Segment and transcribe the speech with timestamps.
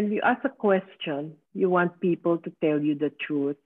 [0.00, 3.58] When you ask a question, you want people to tell you the truth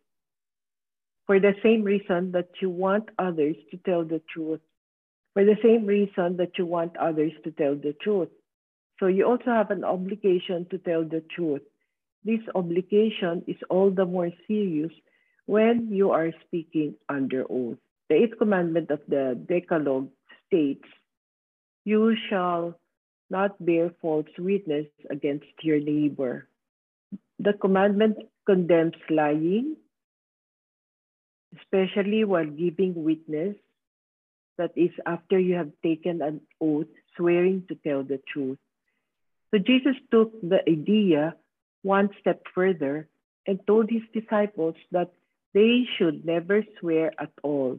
[1.26, 4.58] for the same reason that you want others to tell the truth.
[5.34, 8.30] For the same reason that you want others to tell the truth.
[8.98, 11.62] So you also have an obligation to tell the truth.
[12.24, 14.90] This obligation is all the more serious
[15.46, 17.78] when you are speaking under oath.
[18.08, 20.08] The eighth commandment of the Decalogue
[20.48, 20.88] states,
[21.84, 22.74] You shall
[23.30, 26.48] not bear false witness against your neighbor.
[27.38, 29.76] The commandment condemns lying,
[31.60, 33.56] especially while giving witness,
[34.56, 38.58] that is, after you have taken an oath swearing to tell the truth.
[39.50, 41.34] So Jesus took the idea
[41.82, 43.08] one step further
[43.46, 45.12] and told his disciples that
[45.54, 47.78] they should never swear at all.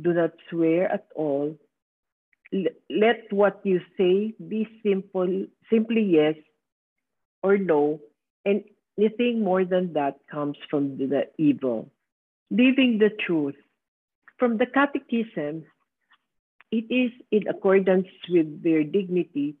[0.00, 1.56] Do not swear at all.
[2.52, 6.34] Let what you say be simple, simply yes
[7.42, 8.00] or no,
[8.44, 8.64] and
[8.98, 11.90] anything more than that comes from the evil.
[12.50, 13.54] Living the truth.
[14.38, 15.64] From the Catechism,
[16.72, 19.54] it is in accordance with their dignity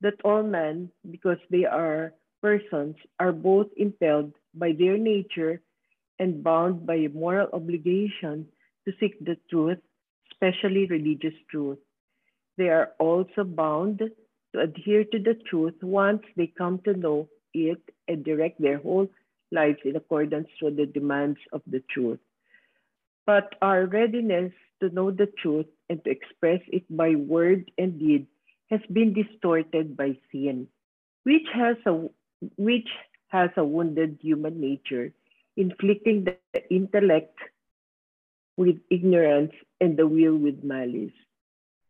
[0.00, 5.60] that all men, because they are persons, are both impelled by their nature
[6.18, 8.46] and bound by a moral obligation
[8.84, 9.78] to seek the truth,
[10.32, 11.78] especially religious truth.
[12.56, 17.82] They are also bound to adhere to the truth once they come to know it
[18.08, 19.08] and direct their whole
[19.52, 22.18] lives in accordance with the demands of the truth.
[23.26, 28.26] But our readiness to know the truth and to express it by word and deed
[28.70, 30.68] has been distorted by sin,
[31.24, 32.08] which has a
[32.56, 32.88] which
[33.28, 35.12] has a wounded human nature,
[35.56, 36.36] inflicting the
[36.70, 37.36] intellect
[38.56, 41.12] with ignorance and the will with malice.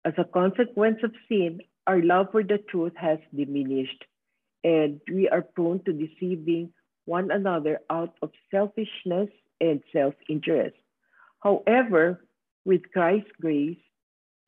[0.06, 4.04] As a consequence of sin, our love for the truth has diminished,
[4.62, 6.72] and we are prone to deceiving
[7.06, 9.30] one another out of selfishness
[9.60, 10.76] and self interest.
[11.40, 12.24] However,
[12.64, 13.78] with Christ's grace,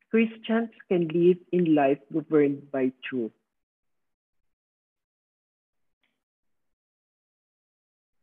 [0.09, 3.33] Christians can live in life governed by truth.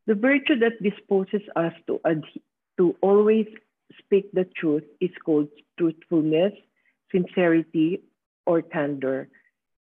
[0.07, 2.01] The virtue that disposes us to,
[2.79, 3.47] to always
[3.99, 6.55] speak the truth is called truthfulness,
[7.13, 8.03] sincerity,
[8.47, 9.29] or candor.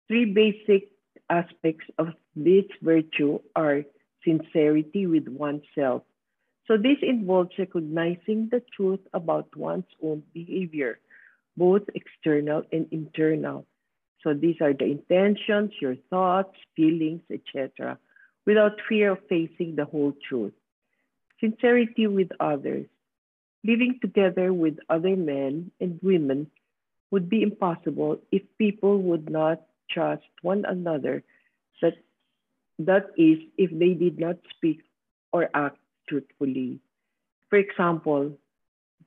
[0.09, 0.89] Three basic
[1.31, 3.83] aspects of this virtue are
[4.25, 6.03] sincerity with oneself.
[6.67, 10.99] So this involves recognizing the truth about one's own behavior,
[11.57, 13.67] both external and internal.
[14.23, 17.99] So these are the intentions, your thoughts, feelings, etc.,
[18.47, 20.55] without fear of facing the whole truth.
[21.41, 22.87] Sincerity with others.
[23.63, 26.51] Living together with other men and women
[27.11, 31.23] would be impossible if people would not trust one another,
[31.81, 31.95] that,
[32.79, 34.81] that is, if they did not speak
[35.33, 35.79] or act
[36.09, 36.81] truthfully.
[37.51, 38.39] For example,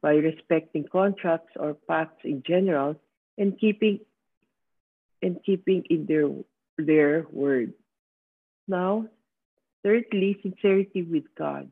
[0.02, 2.96] by respecting contracts or pacts in general
[3.38, 4.00] and keeping
[5.22, 6.29] and keeping in their
[6.78, 7.74] their word.
[8.68, 9.08] Now,
[9.84, 11.72] thirdly, sincerity with God.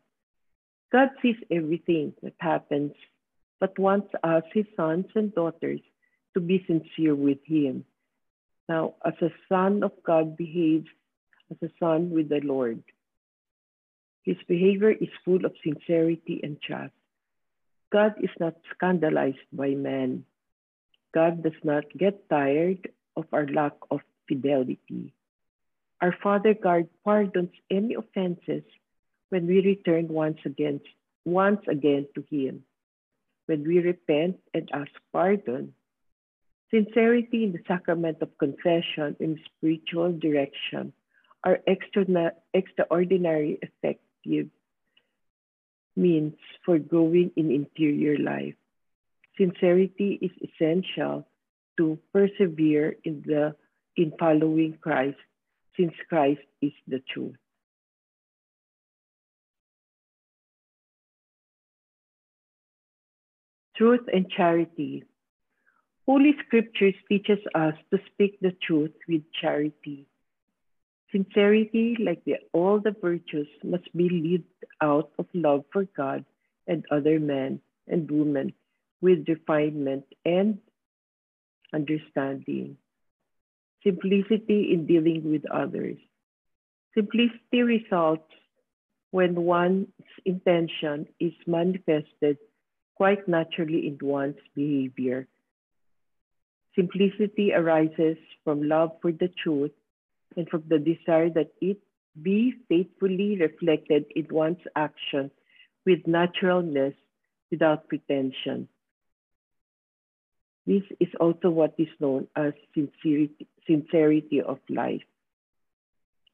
[0.92, 2.94] God sees everything that happens,
[3.60, 5.82] but wants us, his sons and daughters,
[6.36, 7.86] to be sincere with him.
[8.70, 10.88] Now, as a son of God behaves
[11.52, 12.84] as a son with the Lord.
[14.24, 16.94] His behavior is full of sincerity and trust.
[17.92, 20.26] God is not scandalized by man.
[21.14, 25.14] God does not get tired of our lack of fidelity.
[26.02, 28.64] Our Father God pardons any offenses
[29.30, 30.82] when we return once again,
[31.24, 32.64] once again to Him.
[33.46, 35.74] When we repent and ask pardon,
[36.72, 40.94] sincerity in the sacrament of confession and spiritual direction
[41.44, 44.50] are extra, extraordinary effective
[45.96, 46.34] means
[46.66, 48.56] for growing in interior life.
[49.38, 51.28] Sincerity is essential
[51.78, 53.56] to persevere in the
[53.98, 55.18] in following Christ,
[55.78, 57.36] since Christ is the truth.
[63.78, 65.04] Truth and charity.
[66.08, 70.08] Holy Scriptures teaches us to speak the truth with charity
[71.16, 74.44] Sincerity, like the, all the virtues, must be lived
[74.82, 76.26] out of love for God
[76.68, 78.52] and other men and women
[79.00, 80.58] with refinement and
[81.74, 82.76] understanding.
[83.82, 85.98] Simplicity in dealing with others.
[86.94, 88.30] Simplicity results
[89.12, 89.88] when one's
[90.26, 92.38] intention is manifested
[92.96, 95.28] quite naturally in one's behavior.
[96.76, 99.72] Simplicity arises from love for the truth
[100.36, 101.78] and from the desire that it
[102.22, 105.32] be faithfully reflected in one's action
[105.86, 106.94] with naturalness
[107.52, 108.68] without pretension.
[110.66, 115.04] This is also what is known as sincerity, sincerity of life.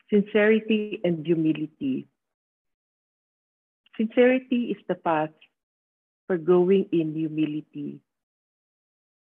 [0.10, 2.08] Sincerity and humility.
[3.98, 5.32] Sincerity is the path
[6.28, 8.00] for growing in humility.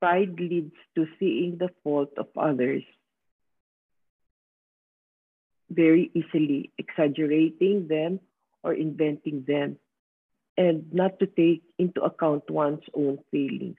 [0.01, 2.83] Pride leads to seeing the fault of others
[5.69, 8.19] very easily, exaggerating them
[8.63, 9.77] or inventing them,
[10.57, 13.77] and not to take into account one's own feelings.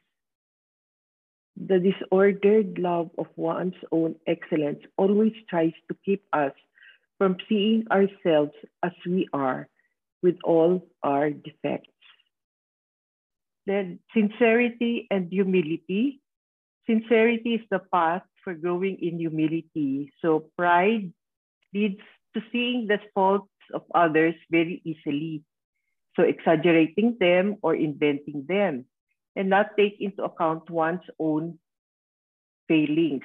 [1.57, 6.53] The disordered love of one's own excellence always tries to keep us
[7.19, 9.69] from seeing ourselves as we are
[10.23, 11.91] with all our defects.
[13.67, 16.21] Then sincerity and humility.
[16.87, 20.13] Sincerity is the path for growing in humility.
[20.21, 21.13] So pride
[21.73, 22.03] leads
[22.35, 25.45] to seeing the faults of others very easily.
[26.17, 28.85] So exaggerating them or inventing them
[29.37, 31.59] and not take into account one's own
[32.69, 33.25] failings.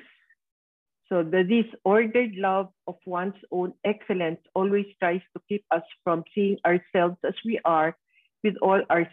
[1.09, 6.57] So the disordered love of one's own excellence always tries to keep us from seeing
[6.65, 7.95] ourselves as we are
[8.43, 9.07] with all our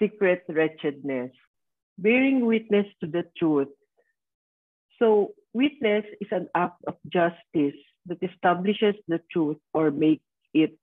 [0.00, 1.30] secret wretchedness.
[1.98, 3.68] Bearing witness to the truth.
[4.98, 10.76] So witness is an act of justice that establishes the truth or make it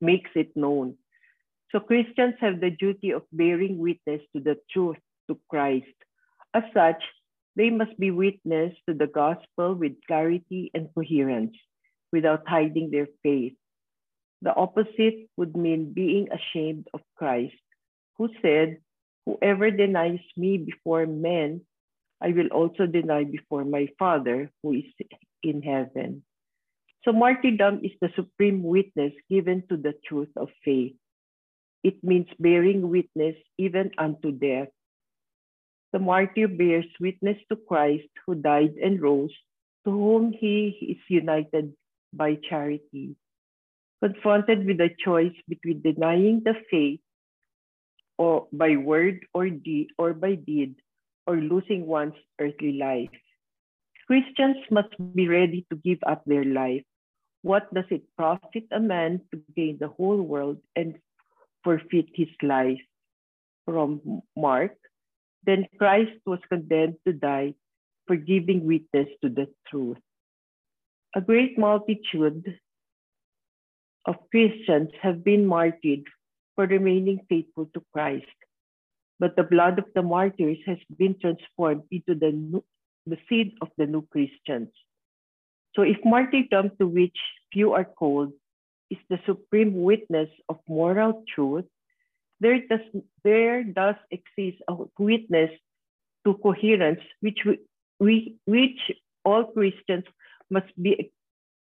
[0.00, 0.96] makes it known.
[1.72, 4.98] So Christians have the duty of bearing witness to the truth
[5.28, 5.96] to Christ.
[6.54, 7.02] As such,
[7.56, 11.56] they must be witness to the gospel with clarity and coherence
[12.12, 13.54] without hiding their faith.
[14.42, 17.56] The opposite would mean being ashamed of Christ,
[18.18, 18.78] who said,
[19.26, 21.62] Whoever denies me before men,
[22.20, 24.84] I will also deny before my Father who is
[25.42, 26.22] in heaven.
[27.04, 30.94] So martyrdom is the supreme witness given to the truth of faith.
[31.82, 34.68] It means bearing witness even unto death.
[35.92, 39.34] The martyr bears witness to Christ who died and rose,
[39.84, 41.74] to whom he is united
[42.12, 43.14] by charity.
[44.02, 47.00] Confronted with a choice between denying the faith
[48.18, 50.76] or by word or deed or by deed,
[51.26, 53.10] or losing one's earthly life.
[54.06, 56.84] Christians must be ready to give up their life.
[57.42, 60.96] What does it profit a man to gain the whole world and
[61.64, 62.80] forfeit his life?
[63.64, 64.78] From Mark,
[65.44, 67.54] then Christ was condemned to die
[68.06, 69.98] for giving witness to the truth.
[71.14, 72.58] A great multitude
[74.04, 76.06] of Christians have been martyred
[76.56, 78.26] for remaining faithful to Christ
[79.18, 82.64] but the blood of the martyrs has been transformed into the, new,
[83.06, 84.68] the seed of the new Christians.
[85.74, 87.16] So if martyrdom to which
[87.52, 88.32] few are called
[88.90, 91.64] is the supreme witness of moral truth,
[92.40, 92.80] there does,
[93.24, 95.50] there does exist a witness
[96.24, 97.58] to coherence which we,
[97.98, 98.78] we, which
[99.24, 100.04] all Christians
[100.50, 101.10] must be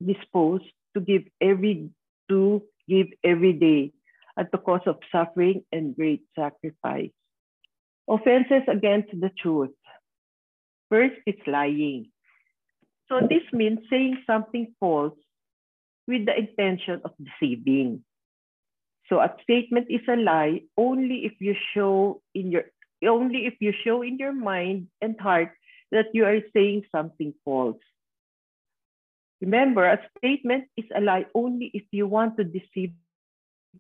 [0.06, 1.90] disposed to give every
[2.30, 3.92] to give every day
[4.38, 7.12] at the cost of suffering and great sacrifice.
[8.08, 9.74] Offenses against the truth.
[10.90, 12.12] First, it's lying.
[13.10, 15.18] So this means saying something false
[16.08, 18.04] with the intention of deceiving.
[19.10, 22.66] So a statement is a lie only if you show in your
[23.06, 25.52] only if you show in your mind and heart
[25.92, 27.78] that you are saying something false.
[29.42, 32.94] Remember, a statement is a lie only if you want to deceive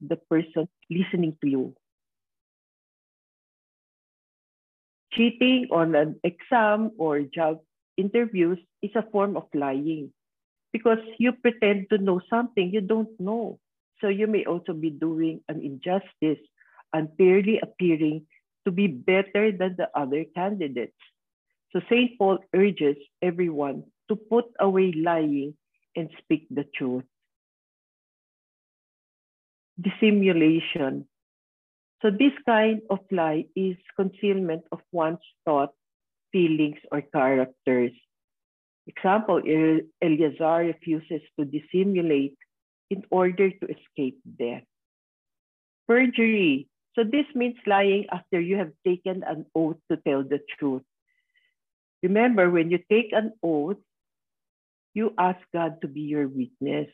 [0.01, 1.75] the person listening to you.
[5.13, 7.59] Cheating on an exam or job
[7.97, 10.11] interviews is a form of lying
[10.73, 13.59] because you pretend to know something you don't know.
[14.01, 16.43] So you may also be doing an injustice,
[16.91, 18.27] unfairly appearing
[18.65, 20.99] to be better than the other candidates.
[21.71, 22.17] So St.
[22.17, 25.55] Paul urges everyone to put away lying
[25.95, 27.03] and speak the truth.
[29.79, 31.07] Dissimulation
[32.05, 35.73] so this kind of lie is concealment of one's thought,
[36.31, 37.97] feelings, or characters.
[38.85, 39.41] Example,
[40.01, 42.37] Eleazar refuses to dissimulate
[42.91, 44.61] in order to escape death.
[45.87, 46.67] Perjury.
[46.93, 50.85] So this means lying after you have taken an oath to tell the truth.
[52.03, 53.81] Remember, when you take an oath,
[54.93, 56.93] you ask God to be your witness.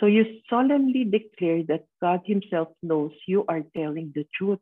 [0.00, 4.58] So you solemnly declare that God Himself knows you are telling the truth.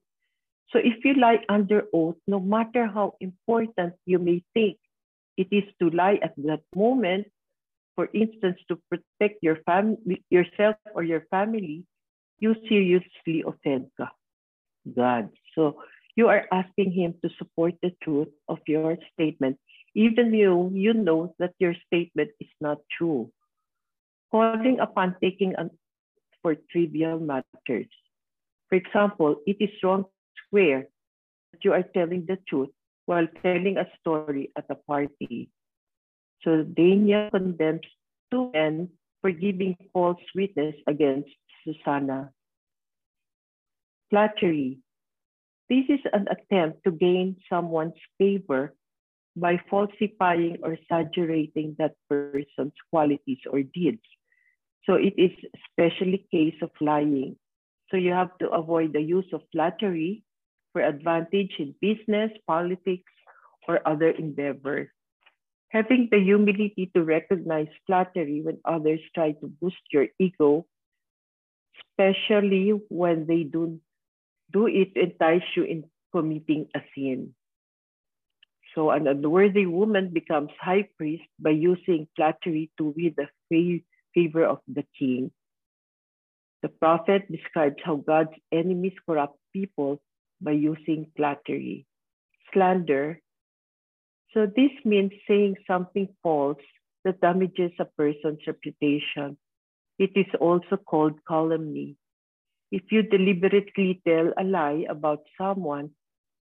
[0.71, 4.79] So if you lie under oath, no matter how important you may think
[5.37, 7.27] it is to lie at that moment
[8.01, 11.85] for instance, to protect your fam- yourself or your family,
[12.39, 13.93] you seriously offend
[14.97, 15.29] God.
[15.55, 15.85] So
[16.17, 19.59] you are asking Him to support the truth of your statement,
[19.95, 23.31] even though you know that your statement is not true.
[24.31, 25.55] Calling upon taking
[26.43, 27.91] for trivial matters.
[28.69, 30.11] For example, it is wrong to
[30.49, 30.89] swear
[31.53, 32.71] that you are telling the truth
[33.07, 35.51] while telling a story at a party.
[36.43, 37.87] So Daniel condemns
[38.31, 38.89] two men
[39.21, 41.29] for giving false witness against
[41.65, 42.31] Susanna.
[44.09, 44.79] Flattery.
[45.69, 48.75] This is an attempt to gain someone's favor
[49.37, 54.03] by falsifying or exaggerating that person's qualities or deeds.
[54.87, 57.37] So it is especially case of lying.
[57.91, 60.23] So you have to avoid the use of flattery
[60.73, 63.13] for advantage in business, politics,
[63.69, 64.89] or other endeavors.
[65.69, 70.67] Having the humility to recognize flattery when others try to boost your ego,
[71.79, 73.81] especially when they do,
[74.53, 77.35] do it entice you in committing a sin.
[78.75, 83.29] So an unworthy woman becomes high priest by using flattery to win the
[84.15, 85.31] favor of the king.
[86.63, 90.01] The prophet describes how God's enemies corrupt people
[90.41, 91.87] by using flattery.
[92.53, 93.21] Slander
[94.33, 96.63] so this means saying something false
[97.05, 99.37] that damages a person's reputation.
[99.99, 101.97] It is also called calumny.
[102.71, 105.91] If you deliberately tell a lie about someone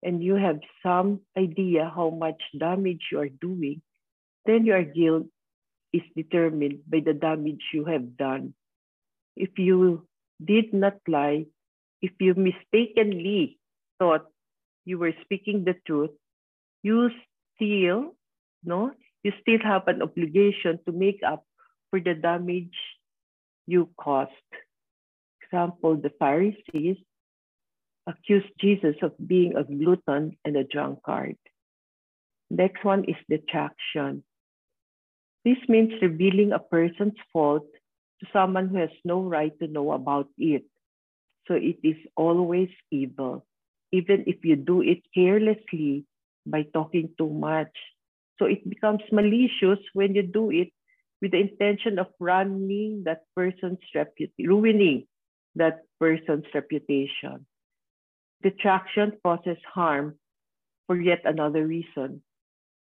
[0.02, 3.80] and you have some idea how much damage you are doing,
[4.44, 5.26] then you are guilt
[5.92, 8.54] is determined by the damage you have done.
[9.36, 10.06] If you
[10.44, 11.46] did not lie,
[12.02, 13.58] if you mistakenly
[13.98, 14.26] thought
[14.84, 16.10] you were speaking the truth,
[16.82, 17.10] you
[17.56, 18.14] still,
[18.64, 18.92] no,
[19.22, 21.44] you still have an obligation to make up
[21.90, 22.76] for the damage
[23.66, 24.30] you caused.
[25.42, 26.96] Example, the Pharisees
[28.06, 31.36] accused Jesus of being a glutton and a drunkard.
[32.50, 34.24] Next one is detraction.
[35.44, 37.66] This means revealing a person's fault
[38.20, 40.64] to someone who has no right to know about it.
[41.46, 43.46] So it is always evil.
[43.92, 46.04] Even if you do it carelessly,
[46.50, 47.72] by talking too much.
[48.38, 50.72] So it becomes malicious when you do it
[51.20, 55.06] with the intention of running that person's reputation, ruining
[55.56, 57.46] that person's reputation.
[58.42, 60.14] Detraction causes harm
[60.86, 62.22] for yet another reason.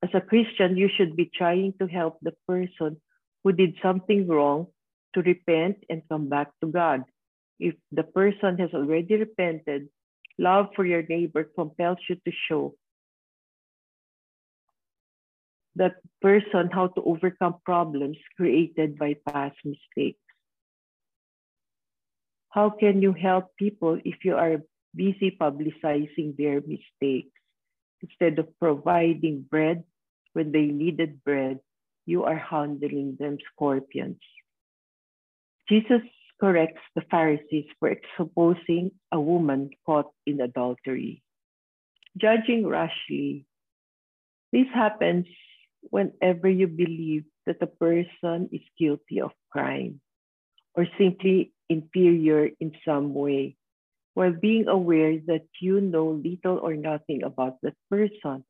[0.03, 3.01] As a Christian, you should be trying to help the person
[3.43, 4.69] who did something wrong
[5.15, 7.05] to repent and come back to God.
[7.59, 9.89] If the person has already repented,
[10.39, 12.75] love for your neighbor compels you to show
[15.77, 20.21] that person how to overcome problems created by past mistakes.
[22.51, 24.63] How can you help people if you are
[24.95, 27.37] busy publicizing their mistakes?
[28.03, 29.85] Instead of providing bread
[30.33, 31.61] when they needed bread,
[32.05, 34.21] you are handling them scorpions.
[35.69, 36.03] Jesus
[36.39, 41.23] corrects the Pharisees for exposing a woman caught in adultery.
[42.17, 43.47] Judging rashly.
[44.53, 45.27] This happens
[45.91, 50.01] whenever you believe that a person is guilty of crime
[50.75, 53.57] or simply inferior in some way,
[54.17, 58.43] while being aware that you know little or nothing about that person.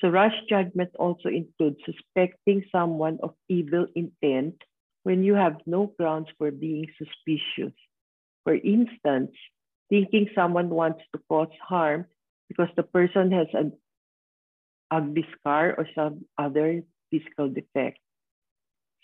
[0.00, 4.58] So, rash judgment also includes suspecting someone of evil intent
[5.04, 7.72] when you have no grounds for being suspicious.
[8.42, 9.30] For instance,
[9.88, 12.06] thinking someone wants to cause harm
[12.48, 13.78] because the person has an
[14.90, 17.98] ugly scar or some other physical defect.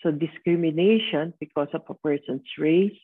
[0.03, 2.99] So discrimination because of a person's race,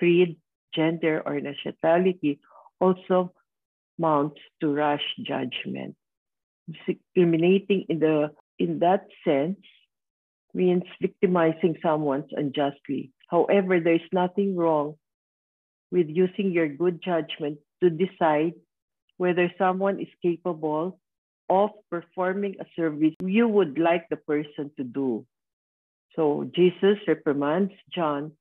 [0.00, 0.36] creed,
[0.74, 2.40] gender, or nationality
[2.80, 3.32] also
[3.98, 5.96] mounts to rash judgment.
[6.68, 9.60] Discriminating in the in that sense
[10.54, 13.12] means victimizing someone unjustly.
[13.28, 14.94] However, there is nothing wrong
[15.90, 18.54] with using your good judgment to decide
[19.18, 20.98] whether someone is capable
[21.48, 25.24] of performing a service you would like the person to do.
[26.16, 28.32] So Jesus reprimands John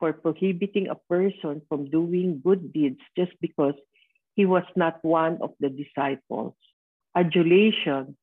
[0.00, 3.74] for prohibiting a person from doing good deeds just because
[4.34, 6.54] he was not one of the disciples.
[7.14, 8.16] Adulation.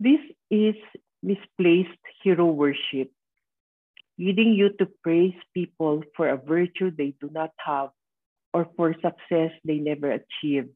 [0.00, 0.20] This
[0.50, 0.74] is
[1.22, 3.10] misplaced hero worship,
[4.18, 7.90] leading you to praise people for a virtue they do not have
[8.52, 10.74] or for success they never achieved.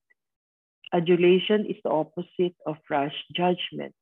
[0.92, 3.94] Adulation is the opposite of rash judgment.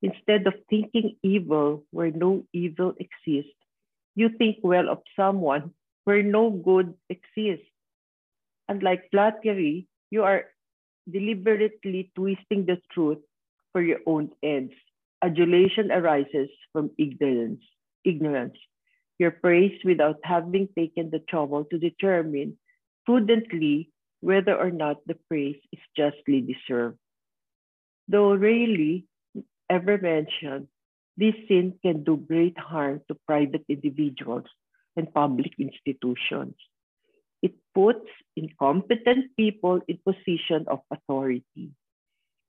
[0.00, 3.61] Instead of thinking evil where no evil exists,
[4.14, 5.72] you think well of someone
[6.04, 7.66] where no good exists.
[8.68, 10.44] Unlike flattery, you are
[11.10, 13.18] deliberately twisting the truth
[13.72, 14.72] for your own ends.
[15.22, 17.62] Adulation arises from ignorance.
[18.04, 18.56] Ignorance.
[19.18, 22.58] Your praise without having taken the trouble to determine
[23.06, 23.90] prudently
[24.20, 26.98] whether or not the praise is justly deserved.
[28.08, 29.06] Though rarely
[29.70, 30.68] ever mentioned,
[31.16, 34.46] this sin can do great harm to private individuals
[34.96, 36.54] and public institutions.
[37.42, 41.72] It puts incompetent people in position of authority.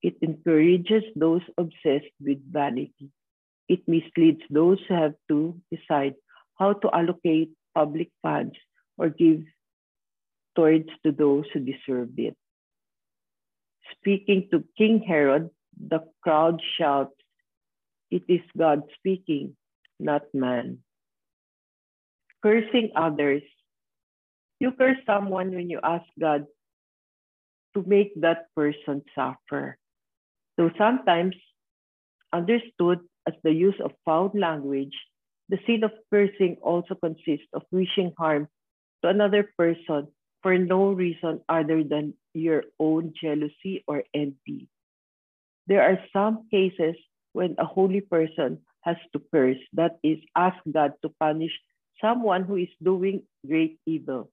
[0.02, 3.10] It encourages those obsessed with vanity.
[3.68, 6.16] It misleads those who have to decide
[6.60, 8.56] how to allocate public funds
[8.98, 9.44] or give
[10.56, 12.36] towards to those who deserve it.
[13.98, 17.16] Speaking to King Herod, the crowd shouts,
[18.14, 19.58] It is God speaking,
[20.00, 20.86] not man.
[22.46, 23.42] Cursing others.
[24.60, 26.46] You curse someone when you ask God
[27.74, 29.82] to make that person suffer.
[30.58, 31.34] Though sometimes
[32.30, 34.94] understood as the use of foul language,
[35.50, 38.48] the sin of cursing also consists of wishing harm
[39.02, 40.14] to another person
[40.46, 44.70] for no reason other than your own jealousy or envy.
[45.66, 46.94] There are some cases
[47.34, 51.52] when a holy person has to curse, that is, ask God to punish
[52.00, 54.30] someone who is doing great evil.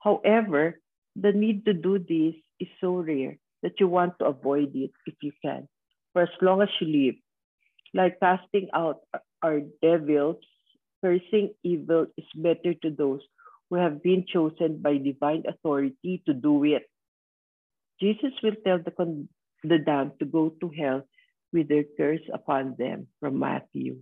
[0.00, 0.80] However,
[1.16, 5.14] the need to do this is so rare that you want to avoid it if
[5.22, 5.68] you can,
[6.12, 7.14] for as long as you live.
[7.92, 9.00] Like casting out
[9.42, 10.36] our devils,
[11.02, 13.20] cursing evil is better to those
[13.68, 16.88] who have been chosen by divine authority to do it.
[18.00, 19.26] Jesus will tell the,
[19.62, 21.02] the damned to go to hell
[21.52, 23.98] with their curse upon them from Matthew.